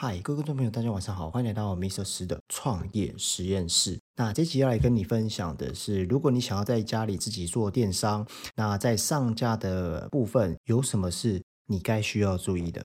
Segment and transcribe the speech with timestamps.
[0.00, 2.04] 嗨，各位观众朋友，大家晚上好，欢迎来到 Mr.
[2.04, 3.98] 十的创业实验室。
[4.14, 8.24] 那这集要来跟你分享的是，如果你想要在家里自己做电商，
[8.54, 12.80] 那在上架的部分有什么是你该需要注意的？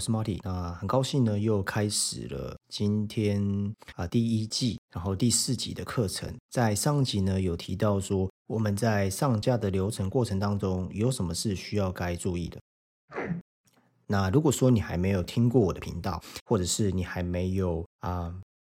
[0.00, 0.40] 我是 Marty。
[0.42, 6.34] 那很高兴呢，又开始了今天啊第一季，然后第四集的课程。
[6.48, 12.58] 在上集呢有提到说，我们在上架的流程过程当中有什么是需要该注意的。
[14.06, 18.34] 那如果说你还没有听过我的频道，或者是你还没有啊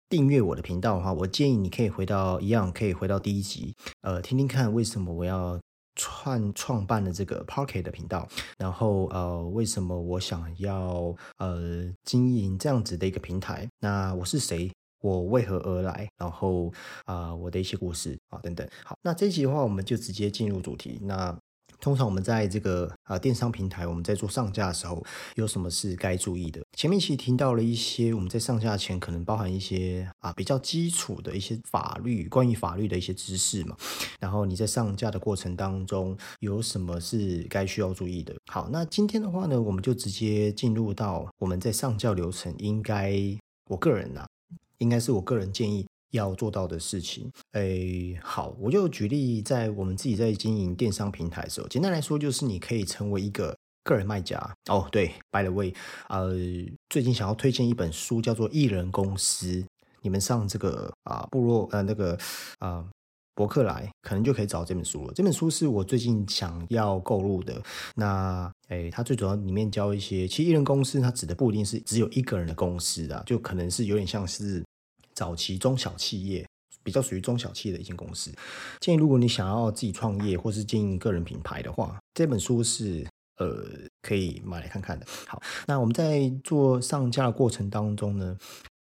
[0.09, 5.59] 订阅我的频道的话，我建议你可以回到一样，可以回到第一集，呃，听听看为什么我要。
[6.02, 13.69] 创创办了这个 Pocket 的频道，然后呃，为什么我想要呃经营这样子的一个平台？
[13.80, 14.71] 那我是谁？
[15.03, 16.09] 我为何而来？
[16.17, 16.73] 然后
[17.05, 18.67] 啊，我的一些故事啊等等。
[18.83, 20.99] 好，那这一集的话，我们就直接进入主题。
[21.03, 21.38] 那
[21.81, 26.61] 通常我们在这个啊电商平台，我们在做上架的时候，有什么是该注意的？
[26.77, 33.75] 前面其实听到了一些我们在上架前可能包含一些啊比较基础的一些法律，关于法律的一些知识嘛。
[34.19, 38.35] 然后你在上架的过程当中，有什么是该需要注意的？
[38.45, 43.11] 好，那今天的话呢，我们就直接进入到我们在上架流程，应该
[43.67, 44.27] 我个人呐，
[44.77, 45.87] 应该是我个人建议。
[46.12, 54.38] 要做到的事情，诶，好，我就举例，在我们自己在经营电商平台的时候，简单来说就是你可以成为一个个人卖家。
[54.70, 55.73] 哦，对，by the way，
[56.09, 56.34] 呃，
[56.89, 59.48] 最近想要推荐一本书，叫做《艺人公司》，
[60.02, 62.17] 你们上这个啊部落呃那个
[62.59, 62.86] 啊
[63.34, 65.14] 博客来，可能就可以找这本书了。
[65.14, 67.61] 这本书是我最近想要购入的。
[67.95, 74.61] 那，诶，它最主要里面教一些，其实艺人公司它指的不一定是只有一个人的公司啊，就可能是有点像是。
[75.21, 76.43] 早期中小企业
[76.83, 78.33] 比较属于中小企业的一间公司，
[78.80, 83.64] 建议如果你想要自己创业或是经营个人品牌的话，这本书是呃
[84.02, 85.05] 可以买来看看的。
[85.27, 88.36] 好，那我们在做上架的过程当中呢，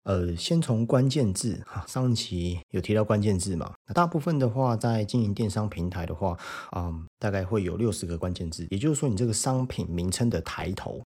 [0.03, 3.73] 呃，先从关键字哈，上期有提到关键字嘛？
[3.87, 6.39] 那大部分的话，在经营电商平台的话，
[6.77, 11.03] 嗯，大概会有六十个关键字，也就是说，你这个商品名称的抬头，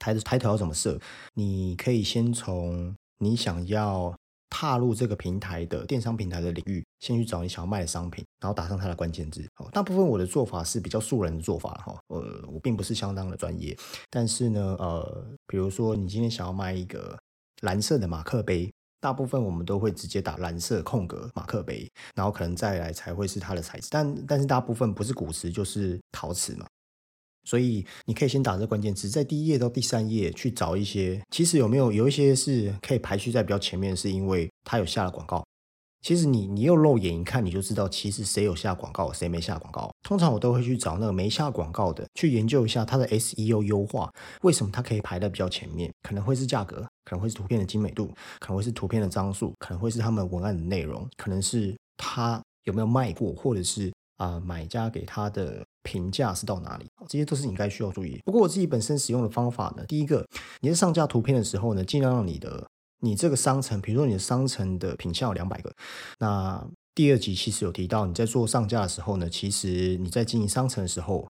[0.00, 0.98] 抬抬头要怎么设？
[1.34, 4.12] 你可以先从你想要。
[4.48, 9.46] 踏入这个平台的电商平台的领域，先去找你想要卖的商品，然后打上它的关键字。
[9.54, 11.98] 好，大部分我的做法是比较素人的做法哈。
[12.08, 13.76] 呃，我并不是相当的专业，
[14.10, 17.18] 但是呢，呃，比如说你今天想要卖一个
[17.62, 23.88] 蓝色的马克杯，大部分我们都会直接打蓝色空格马克杯，然后可能再来才会是它的材质。
[23.90, 26.66] 但但是大部分不是古瓷就是陶瓷嘛。
[27.46, 35.42] 所以你可以先打这关键词，在第一页到第三页去找一些，其实有没有有一些是可以排序在比较前面，是因为它有下了广告。
[36.02, 39.90] 其实你你又肉眼一看，你就知道其实谁有下广告，谁没下广告。
[40.02, 45.92] 通常我都会去找那个没下广告的，去研究一下它的 SEO 优化，为什么它可以排在比较前面？
[46.02, 48.06] 可能会是价格，可能会是图片的精美度，
[48.38, 53.92] 可能会是图片的张数，可能会是他们文案的内容，可能是他有没有卖过，或者是。
[54.16, 56.86] 啊，买家给他的评价是到哪里？
[57.08, 58.20] 这些都是你该需要注意。
[58.24, 60.26] 不过我自己本身使用的方法呢，第一个，
[60.60, 62.66] 你在上架图片的时候呢，尽量让你的
[63.00, 65.70] 你这个商城，比如说你的商城的品项有两百个。
[66.18, 71.28] 那第二集其实有提到，你在做上架的时候呢，其实你在经营商城的时候，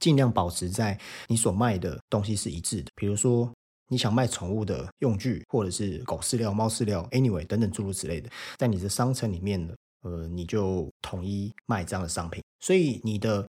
[0.00, 0.98] 尽量保持在
[1.28, 2.90] 你所卖的东西是一致的。
[2.96, 3.48] 比如说
[3.88, 8.28] 你想卖宠物的用具，或者是狗饲料、猫饲料，anyway 等等诸如此类的，
[8.58, 9.72] 在你的商城里面呢。
[10.02, 13.46] 呃，你就统一卖这样的商品，所以你的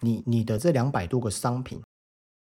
[0.00, 1.80] 你你的这两百多个商品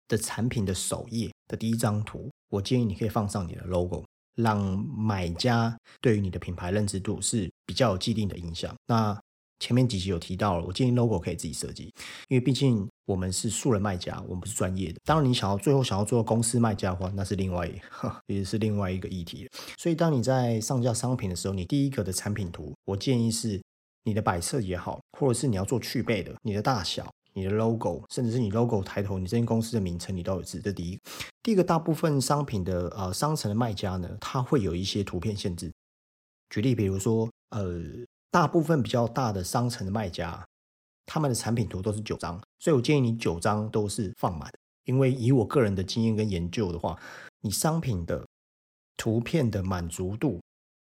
[0.07, 4.05] 的产品的首页的第一张图，我建议你可以放上你的 logo，
[4.35, 4.59] 让
[4.97, 8.73] 买家对于你的品牌认知度是比较有既定的印象。
[8.85, 9.19] 那
[9.59, 11.85] 前面几集有提到了，我建议 logo 可以自己设计，
[12.27, 14.99] 因为毕竟我们是素人卖家，我们不是专业的。
[15.03, 17.67] 当然，你想要最后想要做公司卖家的话，那是另外
[18.27, 23.59] 也是另外一个议题所以，当你在上架商品的时候，你第一个的产品图，我建议是
[24.03, 30.59] 你的摆设也好，或者是你要做去背的，你的大小、你的 logo，甚至是你 logo 抬头，你这间公司的名称，你都有字。
[30.59, 30.99] 这第一。
[31.41, 35.71] 第一个，大部分商品的呃商城的卖家呢，它会有一些图片限制。
[36.51, 37.81] 举例，比如说呃。
[38.37, 40.45] 大部分比较大的商城的卖家，
[41.07, 44.47] 他们的产品图都是九张，所以我建议你九张都是放满。
[44.85, 46.95] 因为以我个人的经验跟研究的话，
[47.41, 48.23] 你商品的
[48.95, 50.39] 图片的满足度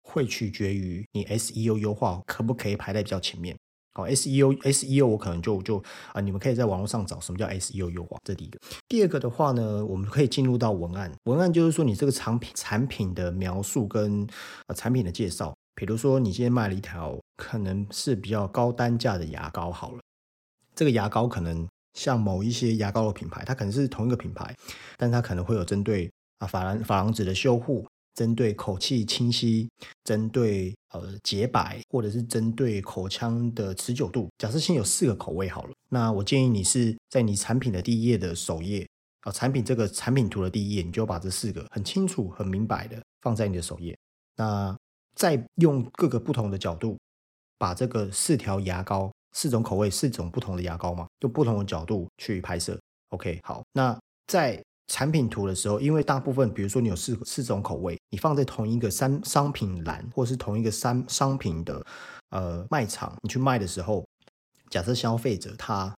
[0.03, 3.57] 会取决于你 SEO 优化可不可以排在比较前面。
[3.93, 5.83] 好，SEO SEO 我可能就就
[6.13, 8.59] 啊，你们可以在网络上找什么叫 SEO 优化，这第一个。
[8.87, 14.27] 第二个的话呢，我们可以进入到文案，文案就是说你这个产品产品的描述跟
[14.67, 15.51] 呃产品的介绍。
[15.81, 19.99] 比如说你今天卖了一条可能是比较高单价的牙膏，好了，
[20.75, 24.55] 这个牙膏可能像某一些牙膏的品牌，它可能是同一个品牌，
[24.95, 26.07] 但它可能会有针对
[26.37, 27.83] 啊珐琅珐琅质的修护。
[28.13, 29.67] 针对口气清晰，
[30.03, 35.71] 针对呃洁白，或者是针对口腔的持久度，假设先有四个口味好了。
[35.89, 38.87] 那我建议你是在你产品的第一页的首页
[39.21, 43.97] 啊，产品这个产品图的第一页，你就把这四个很清楚、很明白的放在你的首页。
[44.35, 44.77] 那
[45.15, 46.97] 再用各个不同的角度，
[47.57, 52.79] 把这个四条牙膏、四种口味、四种不同的牙膏嘛，用不同的角度去拍摄。
[53.09, 53.97] OK，好，那
[54.27, 54.61] 在。
[54.87, 61.81] 产品图的时候，因为大部分，比如说你有四四种口味，你放在同一个商商品栏，或是同一个商商品的
[62.31, 64.05] 呃卖场，你去卖的时候，
[64.69, 65.95] 假设消费者他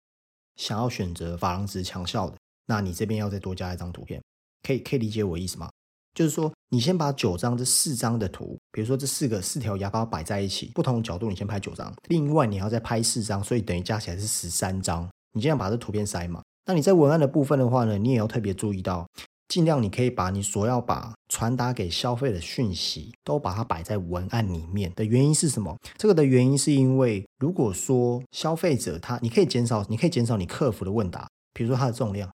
[0.57, 2.35] 想要选择珐琅质强效的，
[2.65, 4.21] 那你这边要再多加一张图片，
[4.61, 5.69] 可以可以理解我意思吗？
[6.13, 16.41] 就是说，你先把九张这四张的图，比如说这四个四条牙膏摆在一起，不同角度你先拍九张，另外你要再拍四张，所以等于加起来是十三张，你这样把这图片塞满。
[16.65, 19.05] 那你在文案的部分的话呢，你也要特别注意到，
[19.49, 25.75] 尽量你可以把你所要把传达给消费的讯息都把它摆在文案里面的原因是什么？
[25.97, 32.31] 这个的原因是因为，如果说消费者他，你可以减少，你可以减少你客服的问答，比如说它的重量，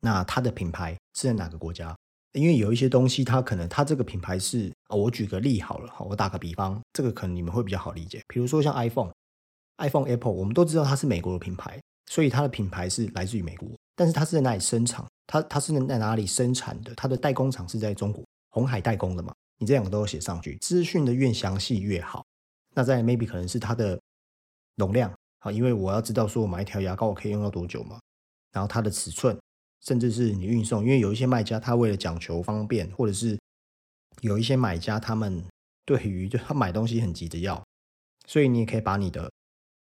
[0.00, 1.94] 那它的品牌是在哪个国家？
[2.32, 11.78] 因为有一些东西它可能它这个品牌是啊，我举个例好了，好，我打个比方，这个可能你们会比较好理解，比如说像 iPhone，iPhone Apple，我们都知道它是美国的品牌。
[12.10, 15.04] 所以它的品牌是来自于美国，但是它是在哪里生产？
[15.26, 16.94] 它它是在哪里生产的？
[16.94, 19.30] 它的代工厂是在中国，红海代工的嘛？
[19.58, 22.24] 你这两个都要写上去，资讯的越详细越好。
[22.74, 24.00] 那在 maybe 可能是它的
[24.76, 28.00] 容量啊，因为我要知道说我买一条牙膏我可以用到多久嘛。
[28.52, 29.38] 然后它的尺寸，
[29.80, 33.38] 甚至是你运送，因为有一些卖家他为了讲求方便，或者是
[34.20, 35.44] 有一些买家他们
[35.84, 37.62] 对于就他买东西很急着要，
[38.26, 39.30] 所以你也可以把你的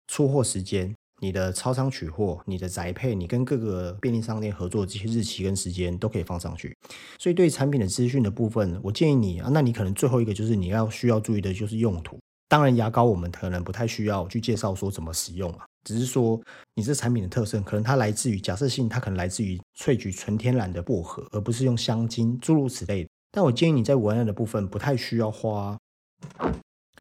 [0.06, 0.94] 出货时间。
[1.20, 6.72] 你的超商取货，你的宅配，你跟各个便利商店合作这些日期跟时间都可以放上去。
[7.18, 12.16] 所以对产品的资讯的部分，我建议你啊，那你可能最后一个就是你要需要注意的就是用途。
[12.48, 16.40] 当然牙膏我们可能不太需要去介绍说怎么使用啊，只是说
[16.74, 23.06] 你这产品的特色可能它来自于假设性，它可能来自于萃取纯天然的薄荷，而不是用香精诸如此类。
[23.30, 25.78] 但我建议你在文案的部分不太需要花，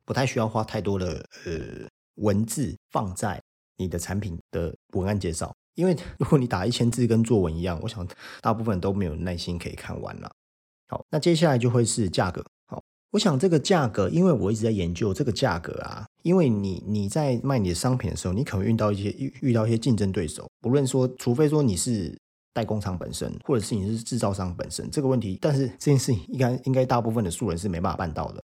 [0.05, 3.41] 不太需要花太多的呃文字放在。
[3.79, 8.07] 你的产品的文案介绍，因为如果你打一千字跟作文一样，我想
[8.41, 10.31] 大部分都没有耐心可以看完了。
[10.87, 12.43] 好，那接下来就会是价格。
[13.11, 22.17] 我想这个价格，因为我一直在研究这个价格啊，因为你你在卖你的商品的时候，你可能遇到一些遇遇到一些竞争对手，不论说，除非说你是
[22.53, 28.43] 代工厂本身，或者是你是制造商本身，这个问题，但是这件事情应该应该大部分的素人是没办法办到的。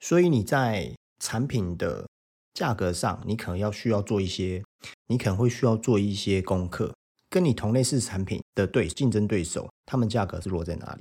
[0.00, 2.06] 所以你在产品的。
[2.52, 4.62] 价格上，你可能要需要做一些，
[5.06, 6.92] 你可能会需要做一些功课，
[7.30, 11.00] 跟你同类似产品的对竞争对手，他们价格是落在哪里？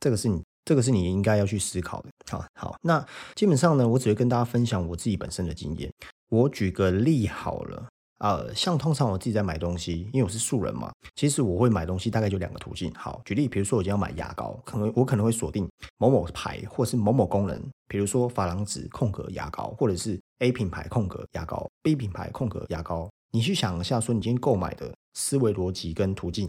[0.00, 2.10] 这个是你，这个是你应该要去思考的。
[2.30, 5.90] 好，好，那基本上呢，我只会跟大家分享我自己本身的经验。
[6.28, 7.88] 我举个例好了。
[8.18, 12.88] 呃，像通常我自己在买东西，因为我是素人嘛，其实我会买东西大概就两个途径。
[12.94, 23.10] 好，举例，比如说我今天要买牙膏，可能我可能会锁定某某牌或是某某功能，比如说珐琅质空格牙膏，或者是 A 品牌空格牙膏，B 品牌空格牙膏。
[23.32, 26.48] 你去想一下，说你今天购买的思维逻辑跟途径，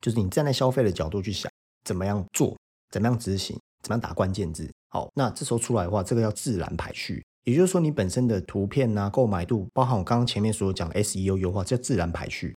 [0.00, 1.50] 就是你站在消费的角度去想，
[1.82, 2.56] 怎么样做，
[2.94, 4.70] 怎么样执行，怎么样打关键字。
[4.90, 7.20] 好，那这时候出来的话，这个叫自然排序。
[7.42, 12.54] 也就是说，你本身的图片呐、购买度，包含我刚刚前面所讲的 SEO 优化，叫自然排序，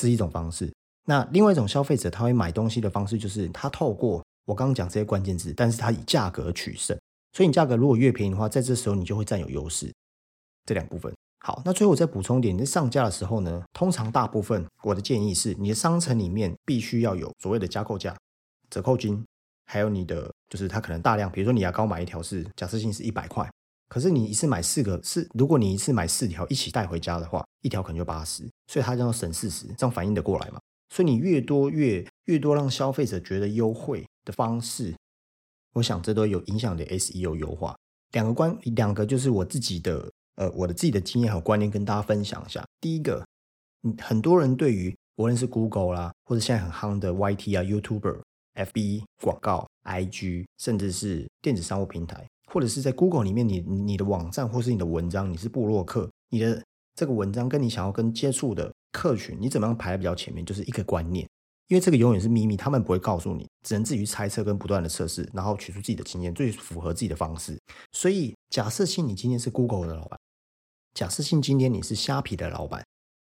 [0.00, 0.72] 是一种方式。
[1.06, 6.96] 那另外一种消费者他会买东西的方式，就是他透过我刚刚讲这些关键字，但是他以价格取胜。
[7.32, 9.92] 所以你价格如果越便宜的话，在这时候你就会占有优势。
[10.66, 18.16] 这两部分好，那最后我再补充一点，你在上架的时候呢，通常大部分我的建议是，你的商城里面必须要有所谓的加购价、
[18.70, 19.24] 折扣金，
[19.70, 23.48] 还有你的就是它可能大量，比如说你牙膏买一条是假设性是一百块。
[23.90, 30.60] 可是你一次买四个，是如果你一次买四条一起带回家的话，一条可能就八十，所以它就要省四十，这样反应得过来嘛？
[30.90, 34.94] 所以你越多越越多让消费者觉得优惠的方式，
[35.74, 37.76] 我想这都有影响的 SEO 优化。
[38.12, 42.62] 两个关，两个就是我自己的呃我的自己的经验和观念跟大家分享一下。
[42.82, 43.26] 第一个，
[43.98, 48.20] 很多人对于无论是 Google 啦，或者现在很夯的 YT 啊、YouTuber。
[48.58, 56.62] FB 广告、IG，甚至是电子商务平台，或者是在 Google 里面，你你的网站或是你的文章，你是布洛克，你的
[56.94, 61.26] 这个文章跟你想要跟接触的客群，你怎么样排在比较前面，就是一个观念。
[61.68, 67.60] 因为这个永远是秘密，他们不会告诉你，只能自己去猜测跟不断的测试，然后取出自己的经验，最符合自己的方式。
[67.92, 70.18] 所以，假设性你今天是 Google 的老板，
[70.94, 72.82] 假设性今天你是虾皮的老板，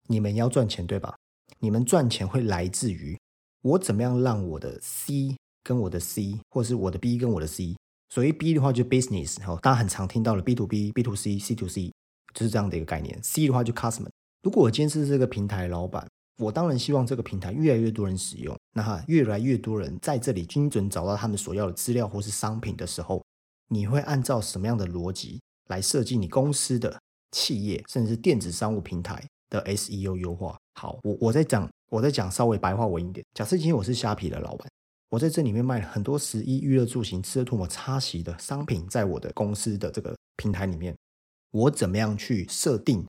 [0.07, 1.15] 你们要赚钱对吧？
[1.59, 3.17] 你们赚钱会来自于
[3.61, 7.75] 我怎么样让我的 C 跟我的 C，或是我的 B 跟我的 C。
[8.09, 11.91] 所谓 B 的话就 business，哈，大家很常听到了 B to B、B to C、C to C，
[12.33, 13.17] 就是这样的一个概念。
[13.21, 14.09] C 的话就 customer。
[14.43, 16.07] 如果我今天是这个平台老板。
[16.39, 23.23] 我当然希望这个平台越来越多人使用，那哈越来越多人在这里精准找到他们所要的资料或是商品的时候，
[23.69, 26.95] 你会按照什么样的逻辑来设计你公司的
[27.31, 30.55] 企业甚至是电子商务平台的 SEO 优化？
[30.75, 33.25] 好，我我在讲，我在讲稍微白话文一点。
[33.33, 34.69] 假设今天我是虾皮的老板，
[35.09, 40.93] 我在这里面卖了很多十一娱乐住行、吃吐沫擦洗的商品，在我的公司的这个平台里面，
[41.51, 43.07] 我怎么样去设定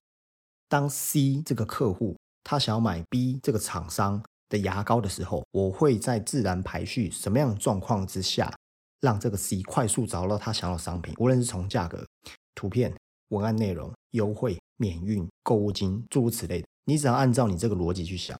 [0.68, 2.16] 当 C 这个客户？
[2.44, 8.54] 他想要买 B 这个厂商的牙膏的时候，我会在自然排序什么样的状况之下，
[9.00, 12.06] 让这个 C 快速找到他想要的商品，无论是从价格、
[12.54, 12.94] 图片、
[13.30, 18.38] 文案内容、优惠、免运、购物金诸如此类的，你只要按照你这个逻辑去想，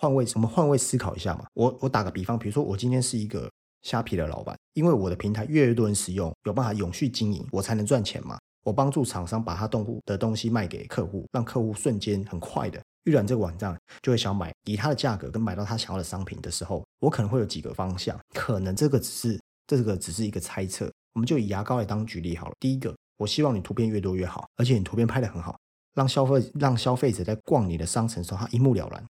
[0.00, 1.44] 换位，我们换位思考一下嘛。
[1.52, 3.50] 我我打个比方，比如说我今天是一个
[3.82, 8.38] 虾皮的老板，因为我的平台越来越多人使用，有办法永续经营，我才能赚钱嘛。
[8.64, 12.80] 我帮助厂商把他动户的东西卖给客户，让客户瞬间很快的。
[13.04, 20.90] 预览这个网站就会想买，以它的价格跟买到他想要的商品的时候，我可能会有几个方向，可能这个只是这个只是一个猜测。
[21.12, 22.52] 我们就以牙膏来当举例好了。
[22.58, 25.58] 第一个，我希望你图片越多越好，而且你图片拍的很好，
[25.94, 29.04] 让消费让消费者在逛你的商城时候他一目了然。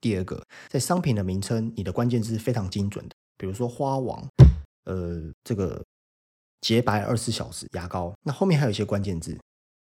[0.00, 4.26] 第二个，在商品的名称，你的关键字是非常精准的，比如说花王，
[4.84, 5.84] 呃，这个
[6.60, 9.38] 洁白二十四小时牙膏，那后面还有一些关键字。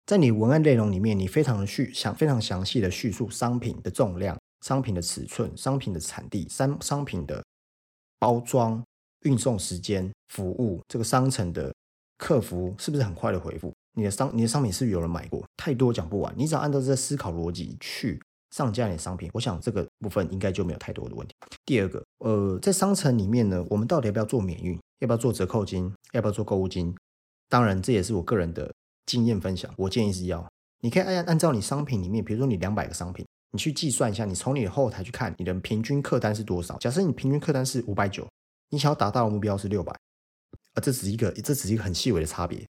[0.06, 7.42] 在你文案内容里面，你非常的叙详非常详细的叙述商品的重量、商品的尺寸、商品的产地、商商品的
[8.20, 8.84] 包装、
[9.22, 11.74] 运送时间、服务，这个商城的
[12.18, 13.72] 客服是不是很快的回复？
[13.94, 15.46] 你的商你的商品是不是有人买过？
[15.56, 21.34] 太多讲不完，你只要按照这思考逻辑去上架你的商品，我想这个部分应该就没有太多的问题。
[21.66, 24.80] 第二个，呃，在商城里面呢，我们到底要不要做免运？
[25.00, 25.92] 要不要做折扣金？
[26.12, 26.96] 要不要做购物金？
[27.50, 28.72] 当然，这也是我个人的。
[29.08, 30.48] 经验分享，我建议是要，
[30.82, 36.78] 你可以按按照你商品里面，比如说你两百个商品，你去计算一下，你从你的后台去看你的平均客单是多少。
[36.78, 38.26] 假设你平均客单是五百九，
[38.70, 42.66] 你想要达到的目标是六百，啊，这只是一个，这只是一个很细微的差别。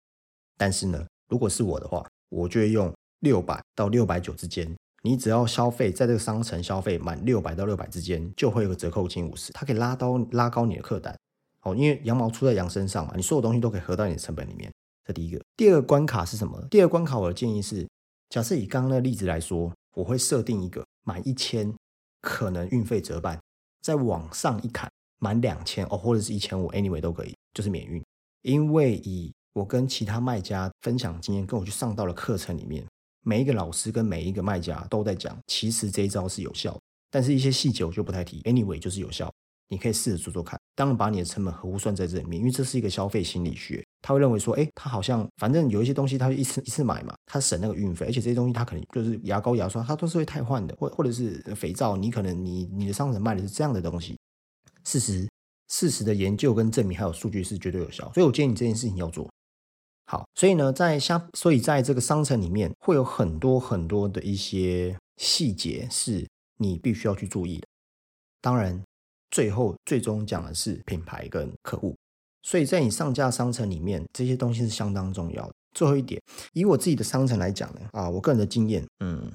[0.57, 11.17] 但是呢，如果是我的话，我就会用六百到六百九之间，你只要消费在这个商城消费满六百到六百之间，就会有个折扣金五十，它可以拉高拉高你的客单。
[11.63, 14.71] 哦，因为羊毛出在羊身上嘛，你所有东西都可以合到你的成本里面。
[15.07, 16.61] 这第一个，第二个关卡是什么？
[16.71, 17.87] 第二个关卡，我的建议是，
[18.29, 21.75] 假设以刚刚的例子来说，我会设定一个满一千
[22.21, 23.39] 可能运费折半，
[23.83, 28.03] 再往上一砍满两千哦，或者是一千五，anyway 都可以，就是免运。
[28.43, 32.87] 因为以我跟其他卖家分享经验，跟我去上到了课程里面，
[33.23, 36.79] 每一个老师跟每一个卖家都在讲，其实这一招是有效，
[37.11, 39.31] 但是一些细节我就不太提，anyway 就是有效。
[39.73, 54.19] 你可以试着做做看，当然把你的成本合乎算在这里面，因为这是一个消费心理学，他会认为说，哎，他好像反正有一些东西，他一次一次买嘛，他省那个运费，而且这些东西他可能就是牙膏、牙刷，他都是会汰换的，或或者是肥皂，你可能你你的商城卖的是这样的东西，
[54.83, 55.29] 事实
[55.69, 59.31] 事实的研究跟证明还有数据是绝对有效，所以我建议你这件事情要做。
[60.11, 60.25] 好。
[60.35, 66.27] 所以呢，在相所以在这个商城里面会有很多很多的一些细节是
[66.57, 67.67] 你必须要去注意的，
[68.41, 68.83] 当然。
[69.33, 71.95] 最后，最终讲的是品牌跟客户，
[72.43, 75.55] 所以在你上架商城里面，这些东西是相当重要的。
[75.73, 76.21] 最后一点，
[76.53, 79.31] 以我自己的商城来讲呢，啊，我个人的经验，嗯，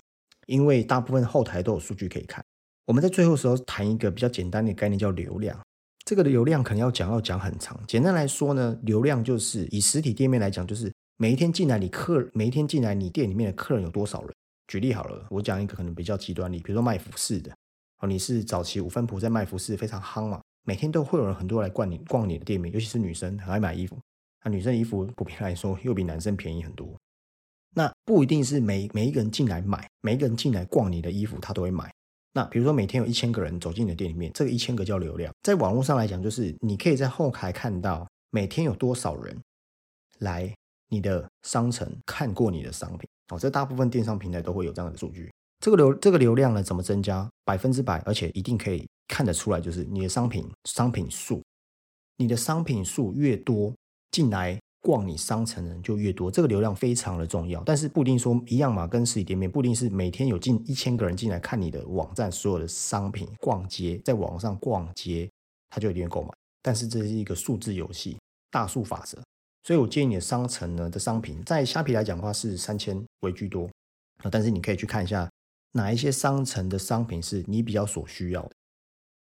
[0.47, 2.43] 因为大部分后台都有数据可以看，
[2.85, 5.57] 我们在最后时候谈一个比较简单的概念，叫流量。
[6.05, 7.77] 这个的流量可能要讲要讲很长。
[7.87, 14.31] 简单来说呢，流量就是以实体店面来讲，就是每一天进来你客，每一天进来你店里面的客人有多少人。
[14.67, 17.51] 举例好了，我讲一个可能比较极端例，比如说卖服饰的。
[17.99, 20.39] 哦，你是早期五分铺在卖服饰非常夯嘛？
[20.63, 23.97] 每天都会有人很多来逛你逛你的店面，尤其是女生很爱买衣服。
[24.43, 26.95] 那女生的衣服普遍来说又比男生便宜很多。
[27.75, 31.91] 那不一定是每每一个人进来买，每一个人进来逛你的衣服，他都会买。
[32.35, 35.33] 那比如说每天有一千个人走进你的店里面，这个一千个叫流量。
[35.41, 39.41] 在网络上来讲，就是你可以在后台看到每天有多少人
[40.19, 40.53] 来
[40.89, 43.07] 你的商城看过你的商品。
[43.29, 45.31] 哦，这大部分电商平台都会有这样的数据。
[45.61, 47.25] 这个流这个流量呢，怎么增加？
[47.45, 51.41] 百分之百，而且一定可以看得出来，就是你的商品商品数
[52.17, 53.73] 你的商品数越多，
[54.11, 57.63] 进来逛你商城的人就越多，这个流量非常的重要。
[57.63, 65.27] 但是不一定说一样嘛，跟实体店面不一定是每天有近一千个人进来看你的网站所有的商品，逛街在网上逛街，
[65.71, 66.29] 他就一定会购买。
[66.61, 68.15] 但是这是一个数字游戏，
[68.51, 69.17] 大数法则。
[69.63, 73.67] 所以我建议你的商城呢的商品，在虾皮来讲的话是三千为居多，
[74.29, 75.27] 但是你可以去看一下
[75.71, 78.51] 哪一些商城的商品是你比较所需要的。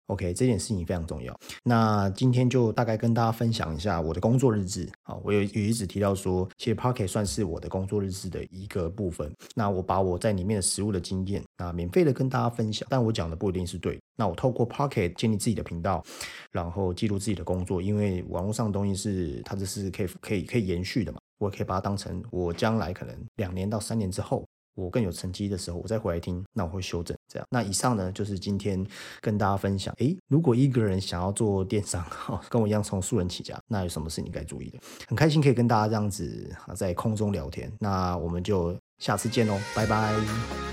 [0.07, 1.33] OK，这件事情非常重要。
[1.63, 9.31] 那今天就大概跟大家分享一下我的工作日志啊，我有有一直提到说，其实 Pocket 算是我的工作日志的一个部分。
[9.55, 13.97] 那我把我在里面的实物的经验啊，免费的跟大家分享，但我讲的不一定是对。
[14.15, 16.03] 那我透过 Pocket 建立自己的频道，
[16.51, 24.45] 然后记录自己的工作，因为网络上的东西是它这是可以可以可以延续的嘛，我可以把它当成我将来可能两年到三年之后。
[24.75, 27.47] 我更有成绩的时候，我再回来听，那我会修正这样。
[27.49, 28.85] 那以上呢，就是今天
[29.21, 29.93] 跟大家分享。
[29.99, 34.79] 诶，如果一个人想要做电商，哈，跟我一样从素人起家，那有什么是你该注意的？
[35.07, 37.71] 很开心可以跟大家这样子在空中聊天。
[37.79, 40.72] 那我们就下次见喽，拜拜。